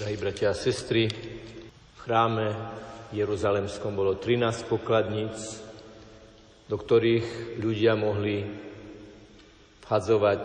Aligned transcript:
Drahí 0.00 0.16
bratia 0.16 0.48
a 0.48 0.56
sestry, 0.56 1.12
v 1.12 1.98
chráme 2.00 2.56
Jeruzalemskom 3.12 3.92
bolo 3.92 4.16
13 4.16 4.64
pokladníc, 4.64 5.60
do 6.72 6.80
ktorých 6.80 7.60
ľudia 7.60 8.00
mohli 8.00 8.48
vhadzovať, 9.84 10.44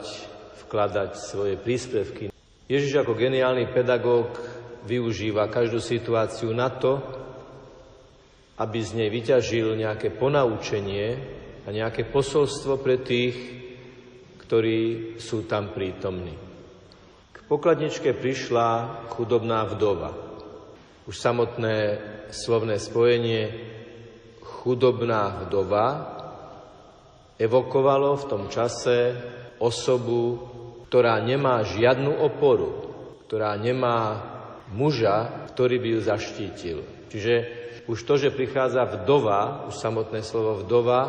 vkladať 0.59 1.11
svoje 1.15 1.55
príspevky. 1.55 2.35
Ježiš 2.67 2.99
ako 2.99 3.15
geniálny 3.15 3.71
pedagóg 3.71 4.35
využíva 4.83 5.47
každú 5.47 5.79
situáciu 5.79 6.51
na 6.51 6.67
to, 6.67 6.99
aby 8.59 8.79
z 8.83 8.91
nej 8.99 9.07
vyťažil 9.07 9.71
nejaké 9.79 10.11
ponaučenie 10.19 11.15
a 11.63 11.71
nejaké 11.71 12.03
posolstvo 12.11 12.83
pre 12.83 12.99
tých, 12.99 13.39
ktorí 14.43 15.15
sú 15.15 15.47
tam 15.47 15.71
prítomní. 15.71 16.44
Pokladničke 17.45 18.17
prišla 18.17 19.05
chudobná 19.13 19.69
vdova. 19.69 20.17
Už 21.05 21.13
samotné 21.13 22.01
slovné 22.33 22.81
spojenie 22.81 23.53
chudobná 24.41 25.45
vdova 25.45 25.87
evokovalo 27.37 28.17
v 28.17 28.25
tom 28.25 28.43
čase 28.49 29.13
osobu, 29.61 30.41
ktorá 30.89 31.21
nemá 31.21 31.61
žiadnu 31.61 32.17
oporu, 32.17 32.81
ktorá 33.29 33.53
nemá 33.61 34.25
muža, 34.73 35.45
ktorý 35.53 35.77
by 35.77 35.87
ju 35.93 35.99
zaštítil. 36.01 36.77
Čiže 37.13 37.33
už 37.85 37.99
to, 38.09 38.17
že 38.17 38.33
prichádza 38.33 38.89
vdova, 38.89 39.69
už 39.69 39.77
samotné 39.77 40.25
slovo 40.25 40.65
vdova, 40.65 41.01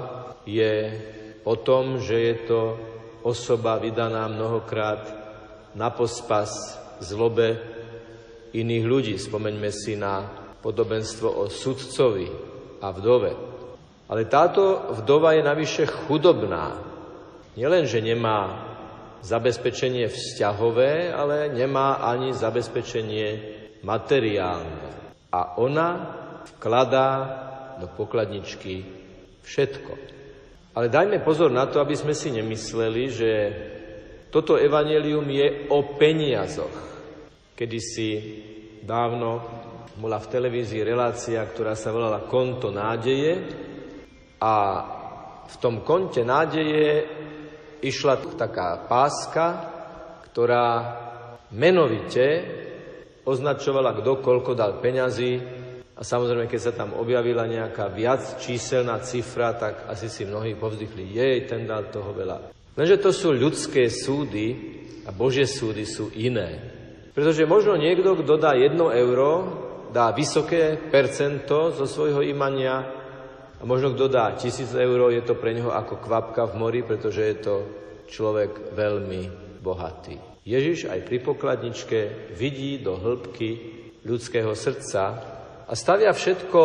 je 0.44 1.00
o 1.48 1.56
tom, 1.56 1.96
že 1.96 2.16
je 2.20 2.34
to 2.44 2.60
osoba 3.24 3.80
vydaná 3.80 4.28
mnohokrát 4.28 5.25
na 5.76 5.92
pospas 5.92 6.50
zlobe 7.04 7.60
iných 8.56 8.84
ľudí. 8.88 9.14
Spomeňme 9.20 9.68
si 9.68 9.94
na 9.94 10.24
podobenstvo 10.64 11.28
o 11.28 11.44
sudcovi 11.52 12.26
a 12.80 12.88
vdove. 12.90 13.32
Ale 14.08 14.24
táto 14.26 14.90
vdova 14.96 15.36
je 15.36 15.42
navyše 15.44 15.84
chudobná. 15.84 16.80
Nielen, 17.54 17.84
že 17.84 18.00
nemá 18.00 18.64
zabezpečenie 19.20 20.08
vzťahové, 20.08 21.12
ale 21.12 21.52
nemá 21.52 22.00
ani 22.00 22.32
zabezpečenie 22.32 23.26
materiálne. 23.82 24.88
A 25.34 25.58
ona 25.60 25.88
vkladá 26.56 27.08
do 27.82 27.90
pokladničky 27.92 28.86
všetko. 29.44 29.92
Ale 30.76 30.92
dajme 30.92 31.24
pozor 31.24 31.48
na 31.50 31.66
to, 31.66 31.80
aby 31.80 31.96
sme 31.96 32.12
si 32.12 32.30
nemysleli, 32.30 33.04
že 33.08 33.30
toto 34.30 34.58
evanelium 34.58 35.26
je 35.30 35.70
o 35.70 35.96
peniazoch. 35.96 36.76
Kedy 37.56 37.78
si 37.80 38.08
dávno 38.84 39.40
bola 39.96 40.20
v 40.20 40.28
televízii 40.28 40.84
relácia, 40.84 41.40
ktorá 41.40 41.72
sa 41.72 41.88
volala 41.88 42.28
Konto 42.28 42.68
nádeje 42.68 43.48
a 44.36 44.54
v 45.46 45.56
tom 45.56 45.80
konte 45.80 46.20
nádeje 46.20 47.06
išla 47.80 48.36
taká 48.36 48.84
páska, 48.84 49.46
ktorá 50.28 50.66
menovite 51.56 52.26
označovala, 53.24 53.96
kto 53.96 54.20
koľko 54.20 54.52
dal 54.52 54.78
peňazí 54.84 55.40
a 55.96 56.04
samozrejme, 56.04 56.44
keď 56.44 56.60
sa 56.60 56.76
tam 56.76 56.92
objavila 56.92 57.48
nejaká 57.48 57.88
viac 57.88 58.36
číselná 58.36 59.00
cifra, 59.00 59.56
tak 59.56 59.88
asi 59.88 60.12
si 60.12 60.28
mnohí 60.28 60.52
povzdychli, 60.52 61.16
jej, 61.16 61.48
ten 61.48 61.64
dal 61.64 61.88
toho 61.88 62.12
veľa. 62.12 62.52
Lenže 62.76 63.00
to 63.00 63.08
sú 63.08 63.32
ľudské 63.32 63.88
súdy 63.88 64.76
a 65.08 65.10
Božie 65.10 65.48
súdy 65.48 65.88
sú 65.88 66.12
iné. 66.12 66.60
Pretože 67.16 67.48
možno 67.48 67.80
niekto, 67.80 68.12
kto 68.20 68.36
dá 68.36 68.52
jedno 68.52 68.92
euro, 68.92 69.64
dá 69.88 70.12
vysoké 70.12 70.76
percento 70.76 71.72
zo 71.72 71.88
svojho 71.88 72.20
imania 72.20 72.84
a 73.56 73.64
možno 73.64 73.96
kto 73.96 74.12
dá 74.12 74.36
tisíc 74.36 74.68
eur, 74.76 75.08
je 75.08 75.24
to 75.24 75.40
pre 75.40 75.56
neho 75.56 75.72
ako 75.72 76.04
kvapka 76.04 76.44
v 76.52 76.58
mori, 76.60 76.80
pretože 76.84 77.22
je 77.24 77.36
to 77.40 77.54
človek 78.12 78.76
veľmi 78.76 79.22
bohatý. 79.64 80.20
Ježiš 80.44 80.92
aj 80.92 81.00
pri 81.08 81.18
pokladničke 81.24 82.30
vidí 82.36 82.76
do 82.78 83.00
hĺbky 83.00 83.50
ľudského 84.04 84.52
srdca 84.52 85.02
a 85.64 85.72
stavia 85.72 86.12
všetko 86.12 86.62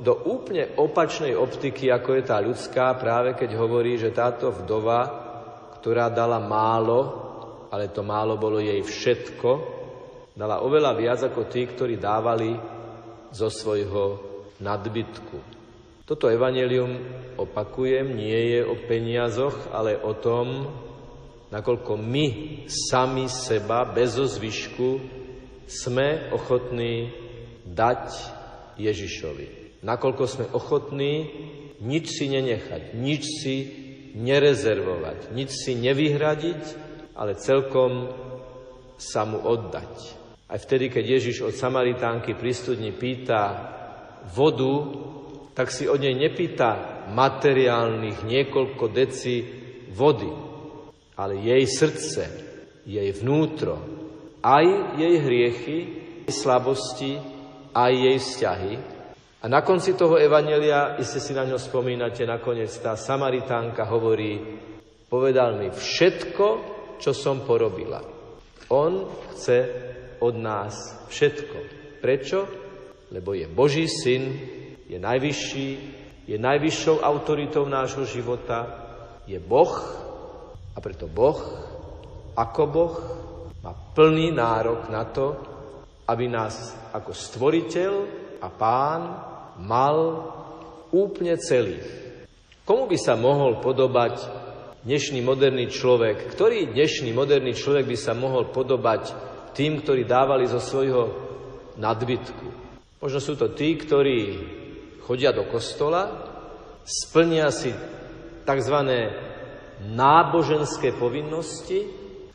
do 0.00 0.14
úplne 0.30 0.78
opačnej 0.78 1.34
optiky, 1.34 1.90
ako 1.90 2.10
je 2.18 2.22
tá 2.22 2.38
ľudská, 2.38 2.94
práve 2.96 3.34
keď 3.34 3.58
hovorí, 3.58 3.98
že 3.98 4.14
táto 4.14 4.54
vdova, 4.54 5.23
ktorá 5.84 6.08
dala 6.08 6.40
málo, 6.40 7.12
ale 7.68 7.92
to 7.92 8.00
málo 8.00 8.40
bolo 8.40 8.56
jej 8.56 8.80
všetko, 8.80 9.50
dala 10.32 10.64
oveľa 10.64 10.96
viac 10.96 11.20
ako 11.28 11.44
tí, 11.44 11.68
ktorí 11.68 12.00
dávali 12.00 12.56
zo 13.28 13.52
svojho 13.52 14.16
nadbytku. 14.64 15.36
Toto 16.08 16.32
evanelium, 16.32 16.88
opakujem, 17.36 18.16
nie 18.16 18.56
je 18.56 18.60
o 18.64 18.80
peniazoch, 18.88 19.76
ale 19.76 20.00
o 20.00 20.16
tom, 20.16 20.72
nakoľko 21.52 22.00
my 22.00 22.26
sami 22.64 23.28
seba 23.28 23.84
bez 23.84 24.16
zvyšku 24.16 24.88
sme 25.68 26.32
ochotní 26.32 27.12
dať 27.68 28.08
Ježišovi. 28.80 29.84
Nakoľko 29.84 30.24
sme 30.24 30.44
ochotní 30.48 31.28
nič 31.84 32.08
si 32.08 32.32
nenechať, 32.32 32.96
nič 32.96 33.22
si 33.44 33.83
nerezervovať, 34.14 35.34
nič 35.34 35.50
si 35.50 35.74
nevyhradiť, 35.74 36.62
ale 37.18 37.38
celkom 37.38 38.10
sa 38.94 39.26
mu 39.26 39.42
oddať. 39.42 39.92
Aj 40.46 40.58
vtedy, 40.60 40.86
keď 40.86 41.04
Ježiš 41.18 41.50
od 41.50 41.54
Samaritánky 41.54 42.38
pri 42.38 42.52
studni 42.54 42.94
pýta 42.94 43.74
vodu, 44.30 44.74
tak 45.54 45.70
si 45.70 45.86
od 45.90 45.98
nej 45.98 46.14
nepýta 46.14 47.04
materiálnych 47.10 48.26
niekoľko 48.26 48.84
deci 48.90 49.34
vody, 49.94 50.30
ale 51.14 51.38
jej 51.38 51.64
srdce, 51.66 52.22
jej 52.86 53.10
vnútro, 53.18 53.78
aj 54.42 54.98
jej 54.98 55.14
hriechy, 55.22 55.78
slabosti, 56.28 57.16
aj 57.74 57.92
jej 57.92 58.18
vzťahy. 58.18 58.72
A 59.44 59.48
na 59.52 59.60
konci 59.60 59.92
toho 59.92 60.16
evanelia, 60.16 60.96
iste 60.96 61.20
si 61.20 61.36
na 61.36 61.44
ňo 61.44 61.60
spomínate, 61.60 62.24
nakoniec 62.24 62.72
tá 62.80 62.96
Samaritánka 62.96 63.84
hovorí, 63.92 64.40
povedal 65.04 65.60
mi 65.60 65.68
všetko, 65.68 66.46
čo 66.96 67.12
som 67.12 67.44
porobila. 67.44 68.00
On 68.72 69.04
chce 69.36 69.58
od 70.24 70.34
nás 70.40 71.04
všetko. 71.12 71.58
Prečo? 72.00 72.38
Lebo 73.12 73.36
je 73.36 73.44
Boží 73.44 73.84
syn, 73.84 74.32
je 74.88 74.96
najvyšší, 74.96 75.68
je 76.24 76.40
najvyššou 76.40 77.04
autoritou 77.04 77.68
nášho 77.68 78.08
života, 78.08 78.64
je 79.28 79.36
Boh 79.36 79.76
a 80.72 80.78
preto 80.80 81.04
Boh, 81.04 81.36
ako 82.32 82.62
Boh, 82.64 82.94
má 83.60 83.76
plný 83.92 84.32
nárok 84.32 84.88
na 84.88 85.04
to, 85.04 85.36
aby 86.08 86.32
nás 86.32 86.72
ako 86.96 87.12
stvoriteľ 87.12 87.92
a 88.40 88.48
pán 88.48 89.33
mal 89.60 89.96
úplne 90.94 91.38
celý. 91.38 91.78
Komu 92.64 92.88
by 92.88 92.96
sa 92.96 93.14
mohol 93.18 93.60
podobať 93.60 94.24
dnešný 94.88 95.20
moderný 95.20 95.68
človek? 95.68 96.32
Ktorý 96.32 96.72
dnešný 96.72 97.12
moderný 97.12 97.52
človek 97.52 97.84
by 97.84 97.98
sa 97.98 98.16
mohol 98.16 98.48
podobať 98.48 99.12
tým, 99.52 99.84
ktorí 99.84 100.08
dávali 100.08 100.48
zo 100.48 100.62
svojho 100.62 101.02
nadbytku? 101.76 102.46
Možno 103.04 103.20
sú 103.20 103.36
to 103.36 103.52
tí, 103.52 103.76
ktorí 103.76 104.18
chodia 105.04 105.36
do 105.36 105.44
kostola, 105.44 106.08
splnia 106.88 107.52
si 107.52 107.68
tzv. 108.48 108.76
náboženské 109.92 110.96
povinnosti, 110.96 111.84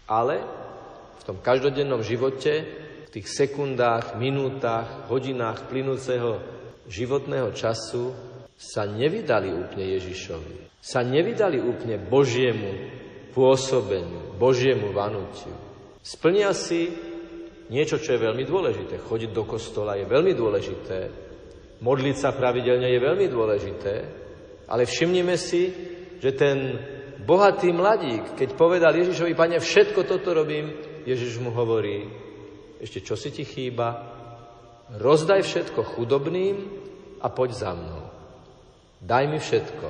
ale 0.06 0.46
v 1.18 1.24
tom 1.26 1.38
každodennom 1.42 2.06
živote 2.06 2.54
v 3.10 3.18
tých 3.18 3.26
sekundách, 3.34 4.22
minútach, 4.22 5.10
hodinách 5.10 5.66
plynúceho 5.66 6.38
životného 6.90 7.54
času 7.54 8.12
sa 8.60 8.84
nevydali 8.84 9.54
úplne 9.54 9.96
Ježišovi. 9.96 10.82
Sa 10.84 11.06
nevydali 11.06 11.62
úplne 11.64 11.96
Božiemu 11.96 12.92
pôsobeniu, 13.32 14.36
Božiemu 14.36 14.92
vanutiu. 14.92 15.54
Splnia 16.04 16.52
si 16.52 16.92
niečo, 17.70 18.02
čo 18.02 18.18
je 18.18 18.26
veľmi 18.26 18.44
dôležité. 18.44 19.00
Chodiť 19.00 19.32
do 19.32 19.46
kostola 19.46 19.96
je 19.96 20.10
veľmi 20.10 20.34
dôležité. 20.34 21.00
Modliť 21.80 22.16
sa 22.18 22.36
pravidelne 22.36 22.90
je 22.90 23.00
veľmi 23.00 23.28
dôležité. 23.32 23.94
Ale 24.68 24.84
všimnime 24.84 25.40
si, 25.40 25.72
že 26.20 26.36
ten 26.36 26.58
bohatý 27.24 27.72
mladík, 27.72 28.36
keď 28.36 28.50
povedal 28.58 28.92
Ježišovi, 28.98 29.38
pane, 29.38 29.62
všetko 29.62 30.04
toto 30.04 30.36
robím, 30.36 30.74
Ježiš 31.08 31.40
mu 31.40 31.56
hovorí, 31.56 32.10
ešte 32.80 33.00
čo 33.04 33.16
si 33.16 33.32
ti 33.32 33.44
chýba? 33.48 34.18
Rozdaj 35.00 35.46
všetko 35.46 35.96
chudobným 35.96 36.79
a 37.22 37.28
poď 37.28 37.50
za 37.56 37.72
mnou. 37.76 38.10
Daj 39.00 39.26
mi 39.28 39.40
všetko. 39.40 39.88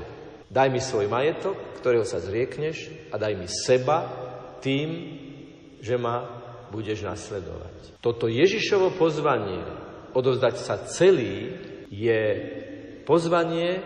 Daj 0.49 0.69
mi 0.73 0.81
svoj 0.81 1.05
majetok, 1.05 1.57
ktorého 1.81 2.05
sa 2.05 2.17
zriekneš 2.17 2.89
a 3.13 3.21
daj 3.21 3.33
mi 3.37 3.45
seba 3.45 4.09
tým, 4.65 4.89
že 5.79 5.95
ma 5.97 6.25
budeš 6.73 7.05
nasledovať. 7.05 8.01
Toto 8.01 8.29
Ježišovo 8.29 8.93
pozvanie 8.97 9.61
odovzdať 10.13 10.55
sa 10.57 10.81
celý 10.89 11.53
je 11.89 12.21
pozvanie 13.05 13.81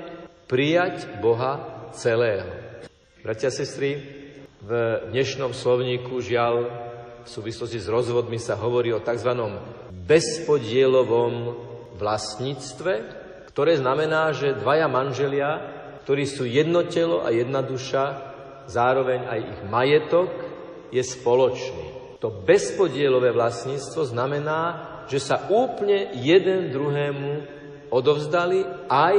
prijať 0.48 1.24
Boha 1.24 1.88
celého. 1.96 2.48
Bratia 3.24 3.48
a 3.48 3.56
sestry, 3.56 4.00
v 4.64 4.72
dnešnom 5.12 5.52
slovníku 5.52 6.24
žiaľ 6.24 6.72
v 7.24 7.28
súvislosti 7.28 7.80
s 7.80 7.88
rozvodmi 7.88 8.40
sa 8.40 8.60
hovorí 8.60 8.92
o 8.92 9.04
tzv. 9.04 9.32
bezpodielovom 10.08 11.56
vlastníctve, 11.96 13.23
ktoré 13.54 13.78
znamená, 13.78 14.34
že 14.34 14.58
dvaja 14.58 14.90
manželia, 14.90 15.52
ktorí 16.02 16.26
sú 16.26 16.50
jedno 16.50 16.90
telo 16.90 17.22
a 17.22 17.30
jedna 17.30 17.62
duša, 17.62 18.34
zároveň 18.66 19.30
aj 19.30 19.40
ich 19.40 19.62
majetok 19.70 20.30
je 20.90 21.06
spoločný. 21.06 22.18
To 22.18 22.34
bezpodielové 22.34 23.30
vlastníctvo 23.30 24.10
znamená, 24.10 24.60
že 25.06 25.22
sa 25.22 25.46
úplne 25.54 26.18
jeden 26.18 26.74
druhému 26.74 27.32
odovzdali 27.94 28.90
aj 28.90 29.18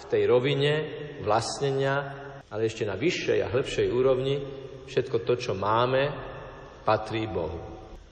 v 0.00 0.04
tej 0.08 0.22
rovine 0.24 0.72
vlastnenia, 1.20 2.16
ale 2.48 2.72
ešte 2.72 2.88
na 2.88 2.96
vyššej 2.96 3.38
a 3.44 3.52
hĺbšej 3.52 3.86
úrovni 3.92 4.40
všetko 4.88 5.16
to, 5.26 5.34
čo 5.36 5.52
máme, 5.52 6.08
patrí 6.86 7.28
Bohu. 7.28 7.60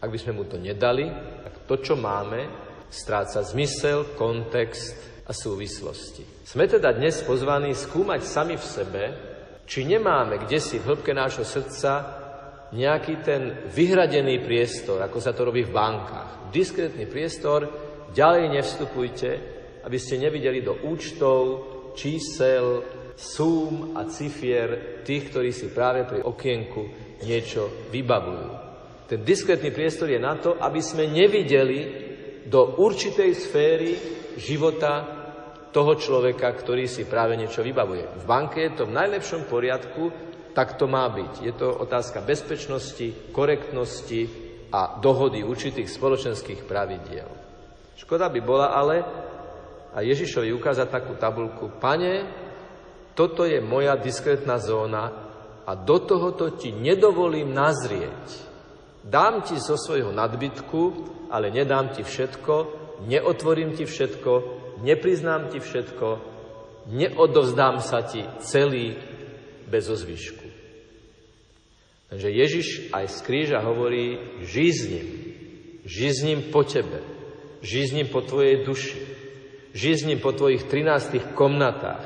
Ak 0.03 0.13
by 0.13 0.19
sme 0.21 0.37
mu 0.37 0.45
to 0.45 0.61
nedali, 0.61 1.09
tak 1.41 1.65
to, 1.65 1.81
čo 1.81 1.95
máme, 1.97 2.45
stráca 2.91 3.41
zmysel, 3.41 4.13
kontext 4.19 5.14
a 5.25 5.33
súvislosti. 5.33 6.45
Sme 6.45 6.69
teda 6.69 6.93
dnes 6.93 7.25
pozvaní 7.25 7.73
skúmať 7.73 8.21
sami 8.25 8.61
v 8.61 8.65
sebe, 8.65 9.03
či 9.65 9.89
nemáme 9.89 10.45
kde 10.45 10.61
si 10.61 10.77
v 10.77 10.93
hĺbke 10.93 11.17
nášho 11.17 11.45
srdca 11.45 12.23
nejaký 12.75 13.15
ten 13.25 13.43
vyhradený 13.73 14.45
priestor, 14.45 15.01
ako 15.01 15.19
sa 15.23 15.33
to 15.33 15.49
robí 15.49 15.65
v 15.65 15.73
bankách. 15.73 16.53
Diskrétny 16.53 17.09
priestor, 17.09 17.71
ďalej 18.13 18.53
nevstupujte, 18.53 19.31
aby 19.85 19.99
ste 20.01 20.21
nevideli 20.21 20.61
do 20.61 20.77
účtov, 20.85 21.43
čísel, 21.97 22.83
súm 23.15 23.95
a 23.95 24.11
cifier 24.11 25.01
tých, 25.07 25.31
ktorí 25.31 25.55
si 25.55 25.71
práve 25.71 26.03
pri 26.05 26.21
okienku 26.27 26.83
niečo 27.23 27.89
vybavujú. 27.95 28.51
Ten 29.07 29.21
diskrétny 29.23 29.71
priestor 29.71 30.11
je 30.11 30.19
na 30.19 30.35
to, 30.37 30.59
aby 30.59 30.83
sme 30.83 31.07
nevideli 31.07 32.05
do 32.51 32.77
určitej 32.81 33.31
sféry 33.33 33.91
života 34.37 35.25
toho 35.75 35.99
človeka, 35.99 36.47
ktorý 36.55 36.87
si 36.87 37.03
práve 37.03 37.35
niečo 37.35 37.67
vybavuje. 37.67 38.23
V 38.23 38.25
banke 38.25 38.63
je 38.63 38.73
to 38.79 38.85
v 38.87 38.95
najlepšom 38.95 39.51
poriadku, 39.51 40.15
tak 40.55 40.79
to 40.79 40.87
má 40.87 41.11
byť. 41.11 41.43
Je 41.43 41.51
to 41.51 41.67
otázka 41.67 42.23
bezpečnosti, 42.23 43.35
korektnosti 43.35 44.31
a 44.71 45.03
dohody 45.03 45.43
určitých 45.43 45.91
spoločenských 45.91 46.63
pravidiel. 46.63 47.27
Škoda 47.99 48.31
by 48.31 48.41
bola 48.43 48.71
ale 48.71 48.97
a 49.95 49.99
Ježišovi 50.03 50.55
ukázať 50.55 50.89
takú 50.91 51.19
tabulku. 51.19 51.75
Pane, 51.83 52.27
toto 53.19 53.43
je 53.47 53.59
moja 53.59 53.99
diskrétna 53.99 54.59
zóna 54.63 55.11
a 55.67 55.73
do 55.75 55.99
tohoto 56.03 56.55
ti 56.55 56.71
nedovolím 56.71 57.51
nazrieť. 57.51 58.47
Dám 59.03 59.43
ti 59.43 59.59
zo 59.59 59.75
svojho 59.75 60.11
nadbytku, 60.11 60.83
ale 61.31 61.51
nedám 61.51 61.95
ti 61.95 62.03
všetko, 62.03 62.84
neotvorím 63.03 63.75
ti 63.75 63.85
všetko, 63.85 64.33
nepriznám 64.83 65.51
ti 65.51 65.59
všetko, 65.59 66.09
neodovzdám 66.95 67.81
sa 67.83 68.07
ti 68.07 68.23
celý 68.39 68.95
bez 69.67 69.91
ozvyšku. 69.91 70.47
Takže 72.15 72.29
Ježiš 72.31 72.67
aj 72.95 73.11
z 73.11 73.19
kríža 73.27 73.59
hovorí, 73.65 74.21
žij 74.45 74.71
s 74.71 74.83
ním, 74.87 75.09
žij 75.83 76.13
s 76.15 76.21
ním 76.23 76.41
po 76.55 76.63
tebe, 76.63 77.03
žij 77.65 77.85
s 77.91 77.93
ním 77.97 78.09
po 78.13 78.21
tvojej 78.23 78.63
duši, 78.63 78.99
žij 79.75 79.95
s 79.99 80.03
ním 80.07 80.21
po 80.23 80.31
tvojich 80.31 80.63
13 80.71 81.35
komnatách, 81.35 82.05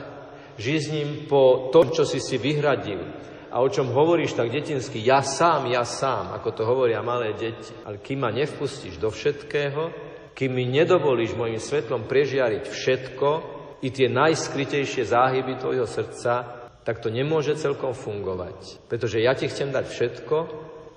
žij 0.56 0.78
s 0.80 0.88
ním 0.88 1.08
po 1.28 1.68
tom, 1.74 1.92
čo 1.92 2.08
si 2.08 2.22
si 2.22 2.40
vyhradil 2.40 3.04
a 3.48 3.64
o 3.64 3.68
čom 3.68 3.88
hovoríš 3.88 4.36
tak 4.36 4.52
detinsky, 4.52 5.00
ja 5.00 5.24
sám, 5.24 5.72
ja 5.72 5.80
sám, 5.84 6.36
ako 6.36 6.48
to 6.52 6.62
hovoria 6.68 7.00
malé 7.00 7.32
deti. 7.32 7.72
Ale 7.84 7.96
kým 7.96 8.20
ma 8.20 8.30
nevpustíš 8.30 9.00
do 9.00 9.08
všetkého, 9.08 10.07
kým 10.38 10.54
mi 10.54 10.70
nedovolíš 10.70 11.34
mojim 11.34 11.58
svetlom 11.58 12.06
prežiariť 12.06 12.64
všetko, 12.70 13.58
i 13.82 13.88
tie 13.94 14.10
najskrytejšie 14.10 15.06
záhyby 15.06 15.54
tvojho 15.58 15.86
srdca, 15.86 16.66
tak 16.82 16.98
to 16.98 17.12
nemôže 17.12 17.54
celkom 17.54 17.94
fungovať. 17.94 18.88
Pretože 18.90 19.22
ja 19.22 19.36
ti 19.38 19.46
chcem 19.46 19.70
dať 19.70 19.86
všetko, 19.86 20.36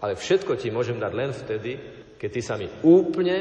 ale 0.02 0.18
všetko 0.18 0.58
ti 0.58 0.74
môžem 0.74 0.98
dať 0.98 1.14
len 1.14 1.32
vtedy, 1.36 1.72
keď 2.18 2.30
ty 2.32 2.42
sa 2.42 2.56
mi 2.58 2.66
úplne 2.82 3.38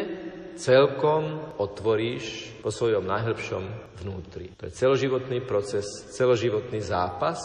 celkom 0.60 1.56
otvoríš 1.56 2.58
po 2.60 2.68
svojom 2.68 3.06
najhlbšom 3.08 3.96
vnútri. 4.04 4.52
To 4.60 4.68
je 4.68 4.76
celoživotný 4.76 5.40
proces, 5.48 5.86
celoživotný 6.12 6.84
zápas, 6.84 7.40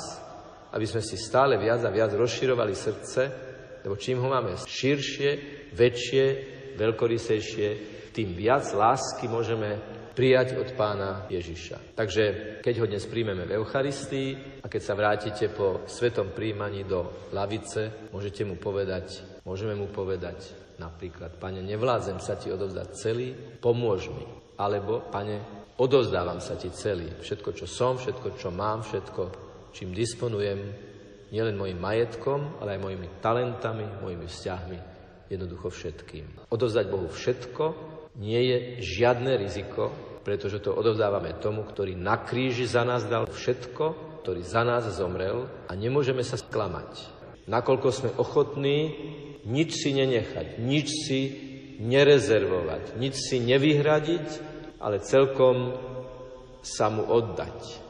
aby 0.75 0.83
sme 0.83 0.99
si 0.99 1.15
stále 1.15 1.55
viac 1.55 1.79
a 1.87 1.93
viac 1.93 2.11
rozširovali 2.11 2.75
srdce, 2.75 3.21
lebo 3.87 3.95
čím 3.95 4.19
ho 4.19 4.27
máme 4.27 4.59
širšie, 4.59 5.31
väčšie, 5.71 6.25
veľkorysejšie, 6.75 7.94
tým 8.15 8.31
viac 8.31 8.63
lásky 8.71 9.27
môžeme 9.27 9.75
prijať 10.15 10.55
od 10.55 10.71
pána 10.79 11.27
Ježiša. 11.27 11.99
Takže 11.99 12.23
keď 12.63 12.75
ho 12.79 12.85
dnes 12.87 13.03
príjmeme 13.03 13.43
v 13.43 13.59
Eucharistii 13.59 14.63
a 14.63 14.71
keď 14.71 14.81
sa 14.81 14.95
vrátite 14.95 15.51
po 15.51 15.83
svetom 15.83 16.31
príjmaní 16.31 16.87
do 16.87 17.27
lavice, 17.35 18.07
môžete 18.15 18.47
mu 18.47 18.55
povedať, 18.55 19.19
môžeme 19.43 19.75
mu 19.75 19.91
povedať 19.91 20.55
napríklad, 20.79 21.35
pane, 21.35 21.59
nevládzem 21.59 22.23
sa 22.23 22.39
ti 22.39 22.47
odovzdať 22.47 22.87
celý, 22.95 23.35
pomôž 23.59 24.07
mi. 24.07 24.23
Alebo, 24.55 25.03
pane, 25.11 25.67
odovzdávam 25.75 26.39
sa 26.39 26.55
ti 26.55 26.71
celý. 26.71 27.11
Všetko, 27.19 27.51
čo 27.51 27.67
som, 27.67 27.99
všetko, 27.99 28.39
čo 28.39 28.55
mám, 28.55 28.87
všetko, 28.87 29.23
čím 29.75 29.91
disponujem, 29.91 30.59
nielen 31.35 31.59
mojim 31.59 31.75
majetkom, 31.75 32.63
ale 32.63 32.79
aj 32.79 32.83
mojimi 32.87 33.07
talentami, 33.19 33.83
mojimi 33.99 34.27
vzťahmi, 34.31 34.79
jednoducho 35.27 35.67
všetkým. 35.67 36.47
Odovzdať 36.55 36.85
Bohu 36.87 37.11
všetko, 37.11 37.94
nie 38.19 38.41
je 38.47 38.57
žiadne 38.81 39.35
riziko, 39.39 39.91
pretože 40.25 40.63
to 40.63 40.73
odovzdávame 40.73 41.37
tomu, 41.37 41.61
ktorý 41.61 41.93
na 41.93 42.17
kríži 42.17 42.65
za 42.65 42.81
nás 42.81 43.05
dal 43.05 43.29
všetko, 43.29 44.17
ktorý 44.25 44.41
za 44.41 44.65
nás 44.65 44.89
zomrel 44.89 45.45
a 45.69 45.71
nemôžeme 45.77 46.25
sa 46.25 46.39
sklamať. 46.39 47.13
Nakoľko 47.45 47.87
sme 47.93 48.09
ochotní 48.17 48.97
nič 49.45 49.85
si 49.85 49.93
nenechať, 49.93 50.57
nič 50.57 50.87
si 51.05 51.21
nerezervovať, 51.77 52.97
nič 52.97 53.21
si 53.21 53.37
nevyhradiť, 53.37 54.27
ale 54.81 55.05
celkom 55.05 55.77
sa 56.65 56.89
mu 56.89 57.05
oddať. 57.05 57.84